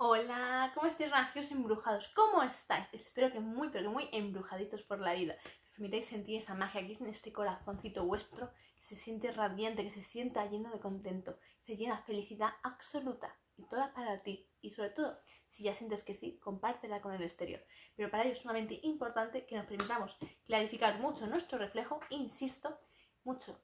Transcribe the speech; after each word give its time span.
Hola, 0.00 0.70
¿cómo 0.76 0.86
estáis, 0.86 1.10
nacidos 1.10 1.50
embrujados? 1.50 2.08
¿Cómo 2.14 2.40
estáis? 2.44 2.86
Espero 2.92 3.32
que 3.32 3.40
muy, 3.40 3.68
pero 3.70 3.82
que 3.82 3.94
muy 3.94 4.08
embrujaditos 4.12 4.80
por 4.82 5.00
la 5.00 5.14
vida. 5.14 5.34
Permitáis 5.72 6.06
sentir 6.06 6.40
esa 6.40 6.54
magia 6.54 6.82
aquí 6.82 6.96
en 7.00 7.08
este 7.08 7.32
corazoncito 7.32 8.04
vuestro, 8.04 8.48
que 8.76 8.82
se 8.84 8.96
siente 8.96 9.32
radiante, 9.32 9.82
que 9.82 9.90
se 9.90 10.04
sienta 10.04 10.46
lleno 10.46 10.70
de 10.70 10.78
contento, 10.78 11.40
que 11.64 11.72
se 11.72 11.76
llena 11.76 11.96
de 11.96 12.02
felicidad 12.04 12.50
absoluta 12.62 13.36
y 13.56 13.64
toda 13.64 13.92
para 13.92 14.22
ti. 14.22 14.46
Y 14.62 14.70
sobre 14.70 14.90
todo, 14.90 15.18
si 15.50 15.64
ya 15.64 15.74
sientes 15.74 16.04
que 16.04 16.14
sí, 16.14 16.38
compártela 16.38 17.00
con 17.00 17.12
el 17.12 17.24
exterior. 17.24 17.60
Pero 17.96 18.08
para 18.08 18.22
ello 18.22 18.34
es 18.34 18.38
sumamente 18.38 18.78
importante 18.84 19.46
que 19.46 19.56
nos 19.56 19.66
permitamos 19.66 20.16
clarificar 20.46 21.00
mucho 21.00 21.26
nuestro 21.26 21.58
reflejo, 21.58 21.98
insisto, 22.10 22.78
mucho. 23.24 23.58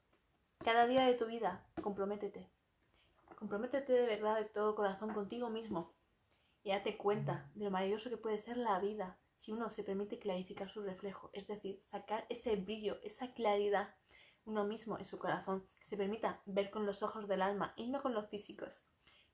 Cada 0.65 0.85
día 0.85 1.05
de 1.05 1.13
tu 1.13 1.27
vida, 1.27 1.65
comprométete. 1.81 2.45
Comprométete 3.39 3.93
de 3.93 4.05
verdad, 4.05 4.35
de 4.35 4.45
todo 4.45 4.75
corazón 4.75 5.13
contigo 5.13 5.49
mismo 5.49 5.95
y 6.65 6.71
date 6.71 6.97
cuenta 6.97 7.47
de 7.53 7.63
lo 7.63 7.71
maravilloso 7.71 8.09
que 8.09 8.17
puede 8.17 8.39
ser 8.39 8.57
la 8.57 8.79
vida 8.79 9.19
si 9.39 9.51
uno 9.51 9.69
se 9.69 9.83
permite 9.83 10.17
clarificar 10.17 10.67
su 10.71 10.81
reflejo, 10.81 11.29
es 11.31 11.47
decir, 11.47 11.79
sacar 11.91 12.25
ese 12.27 12.55
brillo, 12.55 12.97
esa 13.03 13.31
claridad 13.33 13.93
uno 14.45 14.63
mismo 14.63 14.97
en 14.97 15.05
su 15.05 15.19
corazón, 15.19 15.63
que 15.79 15.87
se 15.87 15.97
permita 15.97 16.41
ver 16.45 16.71
con 16.71 16.87
los 16.87 17.03
ojos 17.03 17.27
del 17.27 17.43
alma 17.43 17.73
y 17.77 17.87
no 17.87 18.01
con 18.01 18.15
los 18.15 18.29
físicos, 18.29 18.69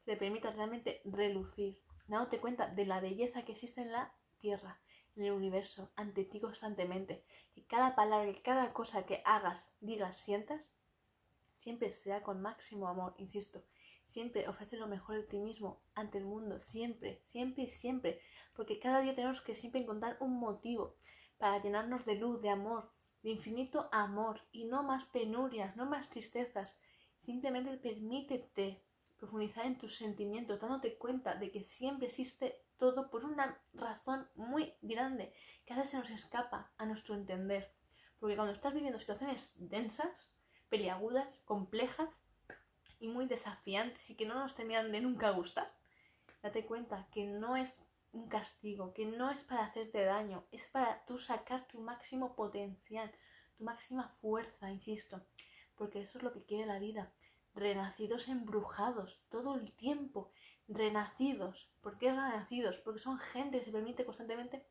que 0.03 0.11
te 0.11 0.17
permita 0.17 0.51
realmente 0.51 1.01
relucir, 1.05 1.79
dándote 2.07 2.39
cuenta 2.39 2.67
de 2.67 2.85
la 2.85 2.99
belleza 2.99 3.43
que 3.43 3.53
existe 3.53 3.81
en 3.81 3.93
la 3.93 4.13
tierra, 4.39 4.81
en 5.15 5.23
el 5.23 5.31
universo, 5.31 5.89
ante 5.95 6.25
ti 6.25 6.41
constantemente, 6.41 7.23
que 7.55 7.65
cada 7.65 7.95
palabra, 7.95 8.33
que 8.33 8.41
cada 8.41 8.73
cosa 8.73 9.05
que 9.05 9.21
hagas, 9.23 9.63
digas, 9.79 10.17
sientas, 10.17 10.61
siempre 11.53 11.93
sea 11.93 12.23
con 12.23 12.41
máximo 12.41 12.89
amor, 12.89 13.13
insisto, 13.17 13.63
Siempre 14.11 14.47
ofrece 14.47 14.75
lo 14.75 14.87
mejor 14.87 15.15
de 15.15 15.23
ti 15.23 15.39
mismo 15.39 15.81
ante 15.95 16.17
el 16.17 16.25
mundo, 16.25 16.59
siempre, 16.59 17.21
siempre 17.31 17.63
y 17.63 17.67
siempre, 17.67 18.21
porque 18.53 18.79
cada 18.79 18.99
día 18.99 19.15
tenemos 19.15 19.41
que 19.41 19.55
siempre 19.55 19.81
encontrar 19.81 20.17
un 20.19 20.37
motivo 20.37 20.95
para 21.37 21.61
llenarnos 21.63 22.05
de 22.05 22.15
luz, 22.15 22.41
de 22.41 22.49
amor, 22.49 22.91
de 23.23 23.29
infinito 23.29 23.87
amor 23.91 24.41
y 24.51 24.65
no 24.65 24.83
más 24.83 25.05
penurias, 25.05 25.75
no 25.77 25.85
más 25.85 26.09
tristezas. 26.09 26.79
Simplemente 27.19 27.77
permítete 27.77 28.83
profundizar 29.17 29.65
en 29.65 29.77
tus 29.77 29.97
sentimientos, 29.97 30.59
dándote 30.59 30.97
cuenta 30.97 31.35
de 31.35 31.51
que 31.51 31.63
siempre 31.63 32.07
existe 32.07 32.59
todo 32.77 33.09
por 33.09 33.23
una 33.23 33.61
razón 33.73 34.27
muy 34.35 34.73
grande, 34.81 35.33
que 35.65 35.73
a 35.73 35.77
veces 35.77 35.91
se 35.91 35.97
nos 35.97 36.09
escapa 36.09 36.71
a 36.77 36.85
nuestro 36.85 37.15
entender. 37.15 37.71
Porque 38.19 38.35
cuando 38.35 38.53
estás 38.53 38.73
viviendo 38.73 38.99
situaciones 38.99 39.55
densas, 39.57 40.33
peliagudas, 40.69 41.27
complejas, 41.45 42.09
y 43.01 43.07
muy 43.07 43.25
desafiantes 43.25 44.09
y 44.09 44.15
que 44.15 44.25
no 44.25 44.35
nos 44.35 44.55
terminan 44.55 44.91
de 44.91 45.01
nunca 45.01 45.31
gustar, 45.31 45.67
date 46.41 46.65
cuenta 46.65 47.07
que 47.11 47.25
no 47.25 47.57
es 47.57 47.69
un 48.13 48.29
castigo, 48.29 48.93
que 48.93 49.05
no 49.05 49.29
es 49.29 49.39
para 49.39 49.65
hacerte 49.65 50.03
daño, 50.03 50.45
es 50.51 50.67
para 50.69 51.03
tú 51.05 51.17
sacar 51.17 51.67
tu 51.67 51.79
máximo 51.79 52.35
potencial, 52.35 53.11
tu 53.57 53.63
máxima 53.63 54.09
fuerza, 54.21 54.69
insisto, 54.69 55.21
porque 55.75 56.01
eso 56.01 56.17
es 56.17 56.23
lo 56.23 56.31
que 56.31 56.43
quiere 56.43 56.65
la 56.65 56.79
vida. 56.79 57.11
Renacidos 57.53 58.29
embrujados 58.29 59.21
todo 59.29 59.55
el 59.55 59.73
tiempo, 59.73 60.31
renacidos. 60.67 61.69
¿Por 61.81 61.97
qué 61.97 62.11
renacidos? 62.11 62.77
Porque 62.77 62.99
son 62.99 63.17
gente 63.17 63.59
que 63.59 63.65
se 63.65 63.71
permite 63.71 64.05
constantemente 64.05 64.63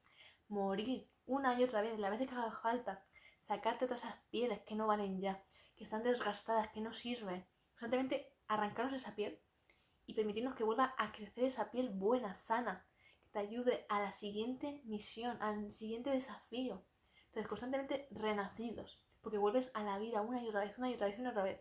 morir 0.49 1.09
una 1.27 1.59
y 1.59 1.65
otra 1.65 1.83
vez, 1.83 1.99
la 1.99 2.11
vez 2.11 2.21
que 2.21 2.35
haga 2.35 2.53
falta, 2.63 3.05
sacarte 3.43 3.87
todas 3.87 4.05
esas 4.05 4.17
pieles 4.31 4.61
que 4.61 4.75
no 4.75 4.87
valen 4.87 5.21
ya, 5.21 5.43
que 5.77 5.85
están 5.85 6.03
desgastadas, 6.03 6.69
que 6.69 6.81
no 6.81 6.93
sirven, 6.95 7.45
constantemente 7.81 8.31
arrancarnos 8.47 8.93
esa 8.93 9.15
piel 9.15 9.41
y 10.05 10.13
permitirnos 10.13 10.55
que 10.55 10.65
vuelva 10.65 10.95
a 10.99 11.13
crecer 11.13 11.45
esa 11.45 11.71
piel 11.71 11.89
buena, 11.89 12.35
sana, 12.35 12.85
que 13.23 13.31
te 13.31 13.39
ayude 13.39 13.87
a 13.89 14.01
la 14.01 14.13
siguiente 14.13 14.83
misión, 14.85 15.41
al 15.41 15.73
siguiente 15.73 16.11
desafío. 16.11 16.85
Entonces, 17.29 17.49
constantemente 17.49 18.07
renacidos, 18.11 19.03
porque 19.23 19.39
vuelves 19.39 19.71
a 19.73 19.83
la 19.83 19.99
vida 19.99 20.21
una 20.21 20.43
y 20.43 20.49
otra 20.49 20.61
vez, 20.61 20.77
una 20.77 20.91
y 20.91 20.95
otra 20.95 21.07
vez, 21.07 21.19
una 21.19 21.29
y 21.29 21.33
otra 21.33 21.43
vez. 21.45 21.61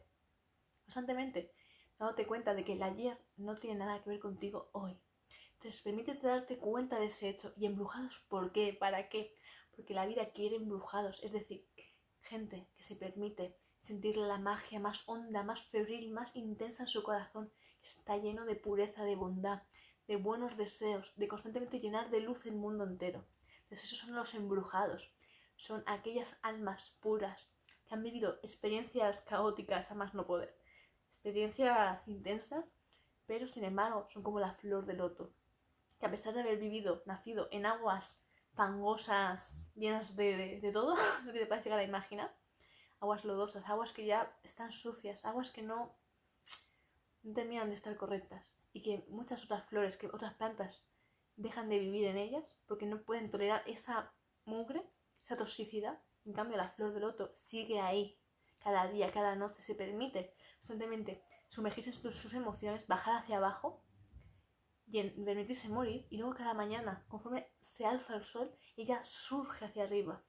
Constantemente 0.84 1.54
dándote 1.98 2.28
cuenta 2.28 2.54
de 2.54 2.66
que 2.66 2.74
el 2.74 2.84
ayer 2.84 3.18
no 3.38 3.56
tiene 3.56 3.80
nada 3.80 4.04
que 4.04 4.10
ver 4.10 4.20
contigo 4.20 4.72
hoy. 4.74 4.98
Entonces, 5.54 5.82
permítete 5.82 6.28
darte 6.28 6.58
cuenta 6.58 7.00
de 7.00 7.06
ese 7.06 7.30
hecho. 7.30 7.54
¿Y 7.56 7.66
embrujados 7.66 8.20
por 8.28 8.52
qué? 8.52 8.74
¿Para 8.74 9.08
qué? 9.08 9.34
Porque 9.74 9.94
la 9.94 10.06
vida 10.06 10.32
quiere 10.32 10.58
embrujados, 10.58 11.18
es 11.24 11.32
decir, 11.32 11.66
gente 12.24 12.68
que 12.76 12.84
se 12.84 12.98
permite 12.98 13.56
sentir 13.90 14.18
la 14.18 14.38
magia 14.38 14.80
más 14.80 15.02
honda, 15.08 15.42
más 15.42 15.64
febril, 15.64 16.12
más 16.12 16.30
intensa 16.36 16.84
en 16.84 16.88
su 16.88 17.02
corazón, 17.02 17.50
que 17.82 17.90
está 17.90 18.18
lleno 18.18 18.46
de 18.46 18.56
pureza, 18.56 19.04
de 19.04 19.16
bondad, 19.16 19.64
de 20.08 20.16
buenos 20.16 20.56
deseos, 20.58 21.12
de 21.16 21.28
constantemente 21.28 21.80
llenar 21.80 22.12
de 22.12 22.20
luz 22.20 22.46
el 22.46 22.54
mundo 22.54 22.84
entero. 22.84 23.26
Entonces 23.64 23.86
esos 23.86 23.98
son 23.98 24.16
los 24.16 24.36
embrujados, 24.36 25.10
son 25.56 25.82
aquellas 25.88 26.30
almas 26.44 26.92
puras 27.00 27.50
que 27.88 27.96
han 27.96 28.04
vivido 28.04 28.38
experiencias 28.44 29.20
caóticas 29.22 29.90
a 29.90 29.96
más 29.96 30.14
no 30.14 30.28
poder, 30.28 30.56
experiencias 31.16 32.08
intensas, 32.08 32.66
pero 33.26 33.48
sin 33.48 33.64
embargo 33.64 34.08
son 34.14 34.22
como 34.22 34.40
la 34.40 34.54
flor 34.54 34.86
de 34.86 34.94
loto, 34.94 35.32
que 36.00 36.06
a 36.06 36.12
pesar 36.12 36.36
de 36.36 36.42
haber 36.42 36.60
vivido, 36.60 37.02
nacido 37.08 37.48
en 37.50 37.66
aguas 37.66 38.06
fangosas, 38.54 39.42
llenas 39.74 40.16
de, 40.16 40.60
de, 40.62 40.72
todo 40.72 40.96
lo 41.26 41.34
que 41.34 41.40
te 41.40 41.48
puedas 41.48 41.64
llegar 41.66 41.80
a 41.80 41.84
imaginar, 41.84 42.32
aguas 43.00 43.26
lodosas, 43.26 43.66
aguas 43.68 43.92
que 43.94 44.06
ya 44.06 44.36
están 44.44 44.72
sucias, 44.72 45.24
aguas 45.26 45.52
que 45.52 45.62
no, 45.62 45.96
terminan 47.34 47.70
de 47.70 47.76
estar 47.76 47.96
correctas 47.98 48.44
y 48.74 48.82
que 48.82 49.06
muchas 49.10 49.44
otras 49.44 49.66
flores, 49.68 49.98
que 49.98 50.08
otras 50.08 50.34
plantas 50.36 50.82
dejan 51.36 51.70
de 51.70 51.80
vivir 51.80 52.08
en 52.08 52.18
ellas 52.18 52.58
porque 52.68 52.86
no 52.86 53.02
pueden 53.02 53.32
tolerar 53.32 53.64
esa 53.68 54.12
mugre, 54.46 54.84
esa 55.26 55.38
toxicidad. 55.38 56.00
En 56.26 56.34
cambio, 56.34 56.58
la 56.58 56.70
flor 56.72 56.94
del 56.94 57.04
loto 57.04 57.34
sigue 57.38 57.80
ahí, 57.80 58.20
cada 58.60 58.88
día, 58.88 59.12
cada 59.12 59.36
noche, 59.36 59.62
se 59.64 59.76
permite 59.76 60.34
constantemente 60.60 61.24
sumergirse 61.50 61.92
en 61.92 62.12
sus 62.12 62.34
emociones, 62.34 62.88
bajar 62.88 63.24
hacia 63.24 63.38
abajo 63.38 63.84
y 64.86 65.02
permitirse 65.10 65.70
morir 65.70 66.06
y 66.10 66.18
luego 66.18 66.36
cada 66.36 66.54
mañana, 66.54 67.06
conforme 67.08 67.48
se 67.62 67.86
alza 67.86 68.16
el 68.16 68.24
sol, 68.24 68.54
ella 68.76 69.02
surge 69.06 69.66
hacia 69.66 69.84
arriba 69.84 70.22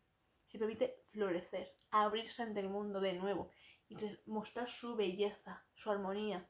se 0.51 0.59
permite 0.59 1.03
florecer, 1.13 1.75
abrirse 1.91 2.43
ante 2.43 2.61
el 2.61 2.69
mundo 2.69 3.01
de 3.01 3.15
nuevo 3.15 3.51
y 3.89 3.97
mostrar 4.27 4.71
su 4.71 4.97
belleza, 4.97 5.65
su 5.75 5.91
armonía, 5.91 6.49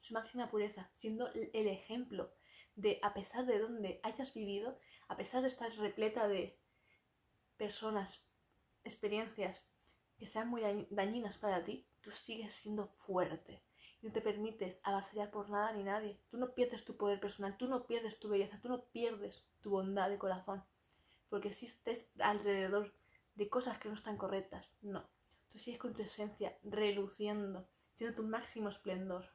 su 0.00 0.14
máxima 0.14 0.50
pureza, 0.50 0.90
siendo 0.96 1.28
el 1.32 1.66
ejemplo 1.68 2.32
de, 2.76 2.98
a 3.02 3.12
pesar 3.12 3.46
de 3.46 3.58
donde 3.58 4.00
hayas 4.02 4.32
vivido, 4.32 4.78
a 5.08 5.16
pesar 5.16 5.42
de 5.42 5.48
estar 5.48 5.70
repleta 5.72 6.28
de 6.28 6.58
personas, 7.56 8.26
experiencias 8.84 9.70
que 10.18 10.26
sean 10.26 10.48
muy 10.48 10.62
dañinas 10.90 11.36
para 11.38 11.64
ti, 11.64 11.86
tú 12.00 12.10
sigues 12.10 12.54
siendo 12.54 12.88
fuerte 13.06 13.62
no 14.02 14.12
te 14.12 14.20
permites 14.20 14.80
avasallar 14.82 15.30
por 15.30 15.50
nada 15.50 15.72
ni 15.72 15.82
nadie. 15.82 16.18
Tú 16.30 16.38
no 16.38 16.54
pierdes 16.54 16.84
tu 16.84 16.96
poder 16.96 17.20
personal, 17.20 17.56
tú 17.58 17.68
no 17.68 17.86
pierdes 17.86 18.18
tu 18.18 18.28
belleza, 18.28 18.58
tú 18.62 18.68
no 18.68 18.84
pierdes 18.84 19.44
tu 19.60 19.70
bondad 19.70 20.08
de 20.08 20.18
corazón, 20.18 20.64
porque 21.28 21.48
existes 21.48 22.06
alrededor 22.18 22.94
de 23.34 23.48
cosas 23.48 23.78
que 23.78 23.88
no 23.88 23.94
están 23.94 24.16
correctas. 24.16 24.66
No. 24.82 25.08
Tú 25.50 25.58
sigues 25.58 25.80
con 25.80 25.94
tu 25.94 26.02
esencia, 26.02 26.56
reluciendo, 26.62 27.68
siendo 27.96 28.16
tu 28.16 28.22
máximo 28.22 28.68
esplendor. 28.68 29.30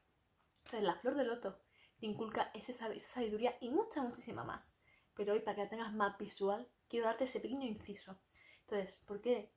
Entonces, 0.57 0.83
la 0.83 0.95
flor 0.95 1.15
de 1.15 1.25
loto 1.25 1.59
te 1.99 2.05
inculca 2.05 2.51
esa, 2.53 2.73
sabiduría 3.13 3.55
y 3.59 3.69
mucha, 3.69 4.01
muchísima 4.01 4.43
más. 4.43 4.73
Pero 5.15 5.33
hoy, 5.33 5.39
para 5.39 5.55
que 5.55 5.63
la 5.63 5.69
tengas 5.69 5.93
más 5.93 6.17
visual, 6.17 6.67
quiero 6.87 7.07
darte 7.07 7.25
ese 7.25 7.39
pequeño 7.39 7.67
inciso. 7.67 8.17
Entonces, 8.61 8.97
¿por 9.05 9.21
qué 9.21 9.51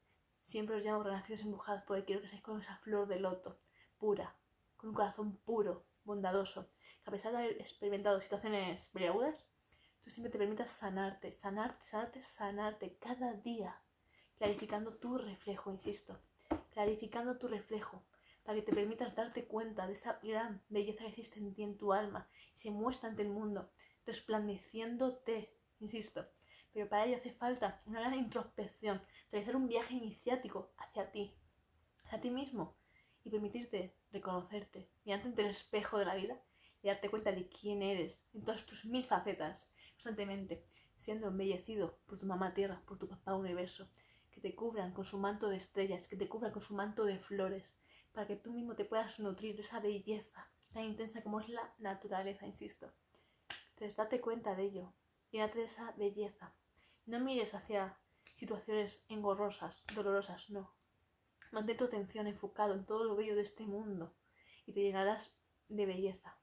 siempre 0.47 0.77
os 0.77 0.85
llamo 0.85 1.03
renacidos 1.03 1.43
empujados? 1.43 1.83
Porque 1.87 2.05
quiero 2.05 2.23
que 2.23 2.29
seáis 2.29 2.43
con 2.43 2.61
esa 2.61 2.77
flor 2.79 3.09
de 3.09 3.21
loto, 3.21 3.59
pura, 3.99 4.37
con 4.77 4.91
un 4.91 4.95
corazón 4.95 5.37
puro, 5.39 5.87
bondadoso, 6.05 6.71
que 7.03 7.11
a 7.11 7.13
pesar 7.13 7.33
de 7.33 7.39
haber 7.39 7.61
experimentado 7.61 8.21
situaciones 8.21 8.87
peliagudas, 8.89 9.47
tú 10.03 10.11
siempre 10.11 10.31
te 10.31 10.39
permitas 10.39 10.71
sanarte, 10.79 11.33
sanarte, 11.37 11.85
sanarte, 11.87 12.25
sanarte 12.37 12.97
cada 12.99 13.33
día 13.35 13.81
clarificando 14.39 14.95
tu 14.95 15.19
reflejo, 15.19 15.73
insisto, 15.73 16.17
clarificando 16.71 17.37
tu 17.39 17.49
reflejo, 17.49 18.03
para 18.45 18.57
que 18.57 18.63
te 18.63 18.73
permitas 18.73 19.15
darte 19.15 19.45
cuenta 19.45 19.87
de 19.87 19.95
esa 19.95 20.19
gran 20.23 20.63
belleza 20.69 21.05
que 21.05 21.11
existe 21.11 21.39
en 21.39 21.55
ti, 21.55 21.63
en 21.65 21.77
tu 21.77 21.93
alma, 21.93 22.29
y 22.55 22.59
se 22.59 22.71
muestra 22.71 23.11
ante 23.11 23.23
el 23.23 23.29
mundo, 23.29 23.71
resplandeciéndote, 24.07 25.53
insisto. 25.81 26.25
Pero 26.73 26.89
para 26.89 27.05
ello 27.05 27.17
hace 27.17 27.33
falta 27.33 27.83
una 27.87 28.01
gran 28.01 28.15
introspección, 28.15 29.03
realizar 29.31 29.57
un 29.57 29.69
viaje 29.69 29.95
iniciático 29.95 30.71
hacia 30.79 31.11
ti, 31.11 31.35
hacia 32.05 32.21
ti 32.21 32.31
mismo, 32.31 32.77
y 33.25 33.31
permitirte 33.31 33.95
reconocerte, 34.13 34.89
mirarte 35.05 35.29
ante 35.29 35.43
el 35.43 35.49
espejo 35.49 35.99
de 35.99 36.07
la 36.07 36.15
vida 36.15 36.41
y 36.83 36.89
darte 36.89 37.11
cuenta 37.11 37.33
de 37.33 37.49
quién 37.49 37.83
eres 37.83 38.17
en 38.33 38.45
todas 38.45 38.65
tus 38.65 38.85
mil 38.85 39.05
facetas, 39.05 39.67
constantemente, 39.95 40.65
siendo 41.01 41.29
embellecido 41.29 41.99
por 42.07 42.19
tu 42.19 42.27
mamá 42.27 42.55
tierra, 42.55 42.81
por 42.87 42.99
tu 42.99 43.09
papá 43.09 43.35
universo, 43.35 43.89
que 44.39 44.51
te 44.51 44.55
cubran 44.55 44.93
con 44.93 45.05
su 45.05 45.19
manto 45.19 45.49
de 45.49 45.57
estrellas, 45.57 46.07
que 46.07 46.17
te 46.17 46.29
cubran 46.29 46.53
con 46.53 46.63
su 46.63 46.73
manto 46.73 47.05
de 47.05 47.19
flores, 47.19 47.65
para 48.13 48.29
que 48.29 48.37
tú 48.37 48.53
mismo 48.53 48.77
te 48.77 48.85
puedas 48.85 49.19
nutrir 49.19 49.57
de 49.57 49.63
esa 49.63 49.81
belleza 49.81 50.49
tan 50.73 50.85
intensa 50.85 51.23
como 51.23 51.41
es 51.41 51.49
la 51.49 51.75
naturaleza, 51.79 52.47
insisto. 52.47 52.93
Entonces 53.71 53.97
date 53.97 54.21
cuenta 54.21 54.55
de 54.55 54.63
ello, 54.63 54.93
llénate 55.33 55.59
de 55.59 55.65
esa 55.65 55.91
belleza. 55.93 56.55
No 57.07 57.19
mires 57.19 57.53
hacia 57.53 57.99
situaciones 58.37 59.05
engorrosas, 59.09 59.83
dolorosas, 59.93 60.49
no. 60.51 60.71
Mantén 61.51 61.77
tu 61.77 61.87
atención 61.87 62.29
enfocado 62.29 62.75
en 62.75 62.87
todo 62.87 63.05
lo 63.05 63.17
bello 63.17 63.35
de 63.35 63.43
este 63.43 63.65
mundo 63.67 64.15
y 64.67 64.73
te 64.73 64.83
llenarás 64.83 65.33
de 65.69 65.85
belleza, 65.85 66.39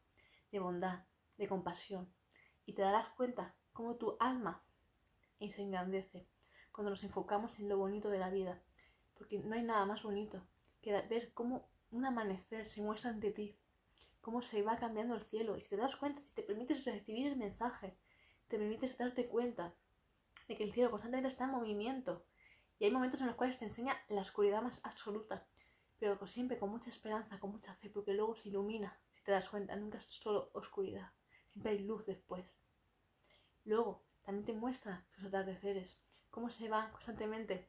de 0.51 0.59
bondad, 0.59 1.05
de 1.37 1.47
compasión. 1.47 2.13
Y 2.65 2.73
te 2.73 2.81
darás 2.81 3.07
cuenta 3.15 3.55
cómo 3.71 3.95
tu 3.95 4.17
alma 4.19 4.63
se 5.39 5.61
engrandece 5.61 6.27
cuando 6.75 6.89
nos 6.89 7.03
enfocamos 7.05 7.57
en 7.57 7.69
lo 7.69 7.77
bonito 7.77 8.09
de 8.09 8.19
la 8.19 8.29
vida. 8.29 8.61
Porque 9.17 9.39
no 9.39 9.55
hay 9.55 9.63
nada 9.63 9.85
más 9.85 10.03
bonito 10.03 10.45
que 10.81 10.91
ver 10.91 11.31
cómo 11.33 11.69
un 11.91 12.05
amanecer 12.05 12.69
se 12.69 12.81
muestra 12.81 13.11
ante 13.11 13.31
ti, 13.31 13.55
cómo 14.19 14.41
se 14.41 14.61
va 14.61 14.77
cambiando 14.77 15.15
el 15.15 15.21
cielo. 15.21 15.55
Y 15.55 15.61
si 15.61 15.69
te 15.69 15.77
das 15.77 15.95
cuenta, 15.95 16.21
si 16.21 16.33
te 16.33 16.43
permites 16.43 16.83
recibir 16.83 17.27
el 17.27 17.37
mensaje, 17.37 17.95
te 18.49 18.57
permites 18.57 18.97
darte 18.97 19.25
cuenta 19.27 19.73
de 20.49 20.57
que 20.57 20.65
el 20.65 20.73
cielo 20.73 20.91
constantemente 20.91 21.29
está 21.29 21.45
en 21.45 21.51
movimiento. 21.51 22.25
Y 22.77 22.83
hay 22.83 22.91
momentos 22.91 23.21
en 23.21 23.27
los 23.27 23.37
cuales 23.37 23.57
te 23.57 23.65
enseña 23.65 23.95
la 24.09 24.21
oscuridad 24.21 24.61
más 24.61 24.81
absoluta, 24.83 25.47
pero 25.97 26.27
siempre 26.27 26.59
con 26.59 26.71
mucha 26.71 26.89
esperanza, 26.89 27.39
con 27.39 27.51
mucha 27.51 27.73
fe, 27.75 27.89
porque 27.89 28.13
luego 28.13 28.35
se 28.35 28.49
ilumina, 28.49 28.99
si 29.13 29.23
te 29.23 29.31
das 29.31 29.47
cuenta, 29.47 29.77
nunca 29.77 29.99
es 29.99 30.05
solo 30.07 30.49
oscuridad, 30.51 31.09
siempre 31.53 31.71
hay 31.71 31.79
luz 31.79 32.05
después. 32.05 32.45
Luego, 33.63 34.03
también 34.25 34.45
te 34.45 34.53
muestra 34.53 35.05
sus 35.15 35.23
atardeceres, 35.23 35.97
cómo 36.35 36.49
se 36.49 36.67
va 36.67 36.91
constantemente 36.91 37.65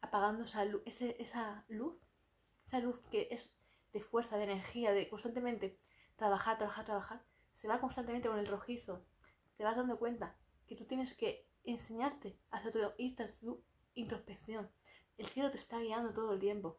apagando 0.00 0.44
esa 0.44 0.64
luz, 0.64 0.80
esa 0.86 1.62
luz, 1.68 1.94
esa 2.64 2.78
luz 2.80 2.98
que 3.10 3.28
es 3.30 3.54
de 3.92 4.00
fuerza, 4.00 4.38
de 4.38 4.44
energía, 4.44 4.92
de 4.92 5.10
constantemente 5.10 5.78
trabajar, 6.16 6.56
trabajar, 6.56 6.86
trabajar, 6.86 7.22
se 7.52 7.68
va 7.68 7.80
constantemente 7.80 8.28
con 8.28 8.38
el 8.38 8.46
rojizo. 8.46 9.04
Te 9.58 9.64
vas 9.64 9.76
dando 9.76 9.98
cuenta 9.98 10.34
que 10.66 10.74
tú 10.74 10.86
tienes 10.86 11.14
que 11.18 11.46
enseñarte 11.64 12.38
a 12.50 12.56
hacer 12.56 12.74
irte 12.96 13.24
a 13.24 13.34
tu 13.34 13.62
introspección. 13.94 14.70
El 15.18 15.26
cielo 15.26 15.50
te 15.50 15.58
está 15.58 15.78
guiando 15.78 16.14
todo 16.14 16.32
el 16.32 16.40
tiempo. 16.40 16.78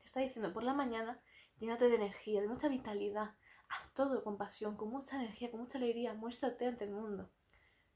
Te 0.00 0.08
está 0.08 0.20
diciendo 0.20 0.52
por 0.52 0.62
la 0.62 0.74
mañana, 0.74 1.22
llénate 1.58 1.88
de 1.88 1.94
energía, 1.94 2.42
de 2.42 2.48
mucha 2.48 2.68
vitalidad. 2.68 3.34
Haz 3.70 3.94
todo 3.94 4.22
con 4.22 4.36
pasión, 4.36 4.76
con 4.76 4.90
mucha 4.90 5.16
energía, 5.16 5.50
con 5.50 5.60
mucha 5.60 5.78
alegría. 5.78 6.12
Muéstrate 6.12 6.66
ante 6.66 6.84
el 6.84 6.90
mundo. 6.90 7.30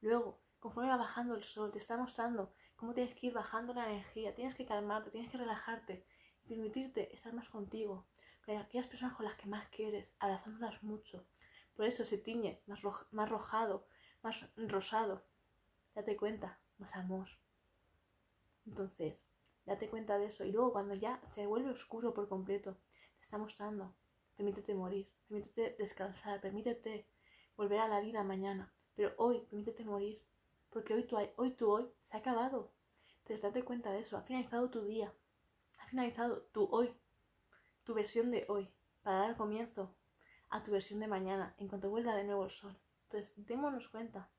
Luego, 0.00 0.40
conforme 0.64 0.88
va 0.88 0.96
bajando 0.96 1.34
el 1.34 1.44
sol, 1.44 1.70
te 1.72 1.78
está 1.78 1.94
mostrando 1.98 2.50
cómo 2.76 2.94
tienes 2.94 3.14
que 3.14 3.26
ir 3.26 3.34
bajando 3.34 3.74
la 3.74 3.84
energía. 3.84 4.34
Tienes 4.34 4.54
que 4.54 4.64
calmarte, 4.64 5.10
tienes 5.10 5.30
que 5.30 5.36
relajarte. 5.36 6.06
Permitirte 6.48 7.14
estar 7.14 7.34
más 7.34 7.50
contigo. 7.50 8.06
Con 8.46 8.56
aquellas 8.56 8.86
personas 8.86 9.14
con 9.14 9.26
las 9.26 9.36
que 9.36 9.46
más 9.46 9.68
quieres, 9.68 10.08
abrazándolas 10.20 10.82
mucho. 10.82 11.22
Por 11.76 11.84
eso 11.84 12.06
se 12.06 12.16
tiñe 12.16 12.62
más, 12.66 12.80
más 13.10 13.28
rojado, 13.28 13.86
más 14.22 14.42
rosado. 14.56 15.22
Date 15.94 16.16
cuenta, 16.16 16.58
más 16.78 16.94
amor. 16.94 17.28
Entonces, 18.66 19.18
date 19.66 19.90
cuenta 19.90 20.16
de 20.16 20.28
eso. 20.28 20.46
Y 20.46 20.52
luego 20.52 20.72
cuando 20.72 20.94
ya 20.94 21.20
se 21.34 21.46
vuelve 21.46 21.72
oscuro 21.72 22.14
por 22.14 22.26
completo, 22.26 22.78
te 23.18 23.24
está 23.24 23.36
mostrando, 23.36 23.94
permítete 24.34 24.72
morir, 24.72 25.10
permítete 25.28 25.76
descansar, 25.78 26.40
permítete 26.40 27.06
volver 27.54 27.80
a 27.80 27.88
la 27.88 28.00
vida 28.00 28.22
mañana. 28.22 28.72
Pero 28.96 29.12
hoy, 29.18 29.40
permítete 29.50 29.84
morir. 29.84 30.22
Porque 30.74 30.92
hoy 30.92 31.04
tu 31.04 31.16
hoy, 31.16 31.52
tu 31.52 31.70
hoy 31.70 31.88
se 32.10 32.16
ha 32.16 32.20
acabado. 32.20 32.72
Entonces 33.20 33.40
date 33.40 33.64
cuenta 33.64 33.92
de 33.92 34.00
eso. 34.00 34.18
Ha 34.18 34.22
finalizado 34.22 34.68
tu 34.68 34.84
día. 34.84 35.14
Ha 35.78 35.86
finalizado 35.86 36.42
tu 36.52 36.68
hoy 36.70 36.92
tu 37.84 37.94
versión 37.94 38.30
de 38.30 38.44
hoy 38.48 38.68
para 39.02 39.18
dar 39.18 39.36
comienzo 39.36 39.94
a 40.50 40.62
tu 40.62 40.72
versión 40.72 41.00
de 41.00 41.06
mañana 41.06 41.54
en 41.58 41.68
cuanto 41.68 41.90
vuelva 41.90 42.16
de 42.16 42.24
nuevo 42.24 42.44
el 42.44 42.50
sol. 42.50 42.76
Entonces, 43.04 43.32
démonos 43.46 43.88
cuenta 43.88 44.30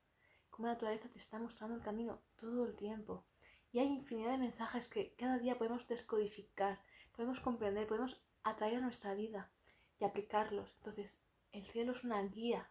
cómo 0.50 0.66
la 0.66 0.74
naturaleza 0.74 1.08
te 1.08 1.18
está 1.18 1.38
mostrando 1.38 1.76
el 1.76 1.82
camino 1.82 2.20
todo 2.38 2.66
el 2.66 2.76
tiempo. 2.76 3.24
Y 3.72 3.78
hay 3.78 3.86
infinidad 3.86 4.32
de 4.32 4.38
mensajes 4.38 4.88
que 4.88 5.14
cada 5.14 5.38
día 5.38 5.56
podemos 5.56 5.86
descodificar, 5.86 6.80
podemos 7.14 7.40
comprender, 7.40 7.86
podemos 7.86 8.20
atraer 8.42 8.76
a 8.76 8.80
nuestra 8.80 9.14
vida 9.14 9.50
y 9.98 10.04
aplicarlos. 10.04 10.74
Entonces, 10.78 11.10
el 11.52 11.64
cielo 11.66 11.92
es 11.92 12.04
una 12.04 12.22
guía 12.22 12.68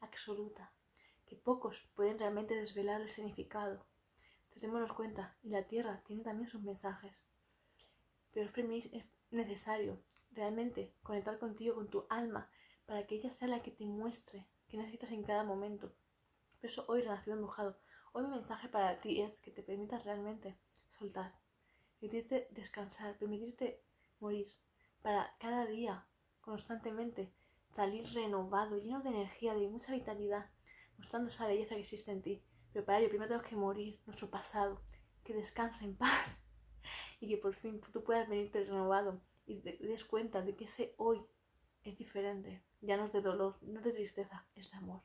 absoluta 0.00 0.70
que 1.28 1.36
pocos 1.36 1.76
pueden 1.94 2.18
realmente 2.18 2.54
desvelar 2.54 3.00
el 3.00 3.10
significado. 3.10 3.84
Entonces, 4.44 4.62
démonos 4.62 4.92
cuenta, 4.92 5.36
y 5.42 5.50
la 5.50 5.64
tierra 5.64 6.02
tiene 6.06 6.22
también 6.22 6.50
sus 6.50 6.62
mensajes. 6.62 7.12
Pero 8.32 8.50
es 8.50 9.04
necesario 9.30 10.00
realmente 10.32 10.92
conectar 11.02 11.38
contigo, 11.38 11.74
con 11.74 11.88
tu 11.88 12.06
alma, 12.08 12.50
para 12.86 13.06
que 13.06 13.16
ella 13.16 13.30
sea 13.30 13.48
la 13.48 13.62
que 13.62 13.70
te 13.70 13.84
muestre 13.84 14.46
qué 14.68 14.76
necesitas 14.76 15.12
en 15.12 15.22
cada 15.22 15.44
momento. 15.44 15.92
Por 16.60 16.70
eso 16.70 16.84
hoy, 16.88 17.02
Renacido 17.02 17.36
Embrujado, 17.36 17.76
hoy 18.12 18.24
mi 18.24 18.30
mensaje 18.30 18.68
para 18.68 19.00
ti 19.00 19.20
es 19.20 19.38
que 19.40 19.50
te 19.50 19.62
permitas 19.62 20.04
realmente 20.04 20.56
soltar, 20.98 21.34
permitirte 22.00 22.48
descansar, 22.50 23.16
permitirte 23.18 23.80
morir, 24.20 24.48
para 25.02 25.34
cada 25.38 25.66
día, 25.66 26.04
constantemente, 26.40 27.32
salir 27.74 28.04
renovado, 28.12 28.78
lleno 28.78 29.00
de 29.02 29.10
energía, 29.10 29.54
de 29.54 29.68
mucha 29.68 29.92
vitalidad, 29.92 30.50
mostrando 30.98 31.30
esa 31.30 31.46
belleza 31.46 31.74
que 31.74 31.80
existe 31.80 32.10
en 32.10 32.22
ti. 32.22 32.42
Pero 32.72 32.84
para 32.84 32.98
ello 32.98 33.08
primero 33.08 33.28
tenemos 33.28 33.48
que 33.48 33.56
morir 33.56 34.00
nuestro 34.06 34.28
pasado, 34.28 34.82
que 35.24 35.34
descanse 35.34 35.84
en 35.84 35.96
paz 35.96 36.26
y 37.20 37.28
que 37.28 37.38
por 37.38 37.54
fin 37.54 37.80
tú 37.92 38.04
puedas 38.04 38.28
venirte 38.28 38.64
renovado 38.64 39.20
y 39.46 39.60
te 39.60 39.76
des 39.78 40.04
cuenta 40.04 40.42
de 40.42 40.54
que 40.54 40.64
ese 40.64 40.94
hoy 40.98 41.22
es 41.84 41.96
diferente. 41.96 42.62
Ya 42.80 42.96
no 42.96 43.06
es 43.06 43.12
de 43.12 43.22
dolor, 43.22 43.56
no 43.62 43.80
es 43.80 43.84
de 43.84 43.92
tristeza, 43.92 44.46
es 44.54 44.70
de 44.70 44.76
amor. 44.76 45.02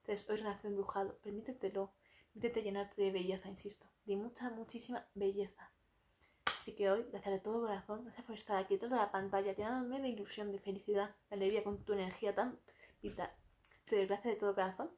Entonces, 0.00 0.28
hoy 0.28 0.36
renace 0.36 0.68
embrujado, 0.68 1.18
permítetelo, 1.18 1.92
permítete 2.32 2.62
llenarte 2.62 3.02
de 3.02 3.10
belleza, 3.10 3.48
insisto, 3.48 3.86
de 4.04 4.16
mucha, 4.16 4.50
muchísima 4.50 5.06
belleza. 5.14 5.70
Así 6.44 6.74
que 6.74 6.90
hoy, 6.90 7.04
gracias 7.10 7.34
de 7.34 7.40
todo 7.40 7.60
corazón, 7.62 8.04
gracias 8.04 8.26
por 8.26 8.36
estar 8.36 8.56
aquí 8.56 8.78
toda 8.78 8.96
la 8.96 9.10
pantalla, 9.10 9.54
llenándome 9.54 10.00
de 10.00 10.08
ilusión, 10.08 10.52
de 10.52 10.58
felicidad, 10.60 11.14
de 11.28 11.36
alegría 11.36 11.64
con 11.64 11.84
tu 11.84 11.92
energía 11.92 12.34
tan 12.34 12.58
vital. 13.02 13.30
Te 13.86 13.96
doy 13.96 14.06
de 14.06 14.36
todo 14.36 14.54
corazón. 14.54 14.90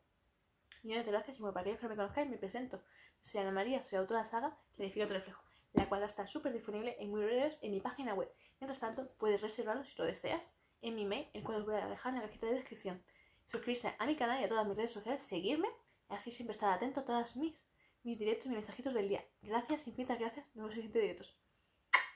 Millones 0.83 1.07
de 1.07 1.13
gracias 1.13 1.39
y 1.39 1.43
para 1.43 1.61
aquellos 1.61 1.81
que 1.81 1.89
me 1.89 1.97
conozcáis, 1.97 2.29
me 2.29 2.39
presento. 2.39 2.83
Soy 3.21 3.41
Ana 3.41 3.51
María, 3.51 3.85
soy 3.85 3.99
autora 3.99 4.25
de 4.25 4.31
saga 4.31 4.57
Clarifica 4.77 5.07
tu 5.07 5.15
reflejo, 5.15 5.43
la 5.73 5.89
cual 5.89 6.01
va 6.03 6.07
a 6.07 6.11
estar 6.11 6.29
súper 6.29 6.53
disponible 6.53 6.97
en 6.99 7.11
muy 7.11 7.25
breves 7.25 7.59
en 7.63 7.73
mi 7.73 7.81
página 7.81 8.15
web 8.15 8.31
Mientras 8.61 8.81
tanto, 8.81 9.09
puedes 9.19 9.41
reservarlo 9.41 9.85
si 9.85 9.95
lo 9.97 10.05
deseas 10.07 10.43
en 10.83 10.95
mi 10.95 11.05
mail, 11.05 11.29
el 11.35 11.43
cual 11.43 11.59
os 11.59 11.67
voy 11.67 11.75
a 11.75 11.87
dejar 11.87 12.15
en 12.15 12.21
la 12.21 12.27
cajita 12.27 12.47
de 12.47 12.55
descripción. 12.55 13.03
Suscribirse 13.51 13.95
a 13.99 14.07
mi 14.07 14.17
canal 14.17 14.41
y 14.41 14.45
a 14.45 14.49
todas 14.49 14.67
mis 14.67 14.77
redes 14.77 14.93
sociales, 14.93 15.23
seguirme, 15.29 15.69
así 16.09 16.31
siempre 16.31 16.55
estar 16.55 16.73
atento 16.73 17.01
a 17.01 17.05
todas 17.05 17.37
mis, 17.37 17.55
mis 18.03 18.19
directos 18.19 18.47
y 18.47 18.49
mis 18.51 18.59
mensajitos 18.59 18.95
del 18.95 19.09
día. 19.09 19.25
Gracias, 19.43 19.87
infinitas 19.87 20.19
gracias, 20.19 20.47
nuevos 20.55 20.75
siguientes 20.75 21.03
directos. 21.03 21.37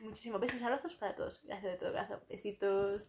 Muchísimos 0.00 0.40
besos 0.40 0.60
y 0.60 0.64
abrazos 0.64 0.94
para 0.94 1.14
todos. 1.14 1.42
Gracias 1.44 1.72
de 1.72 1.78
todo 1.78 1.92
corazón. 1.92 2.20
Besitos. 2.28 3.06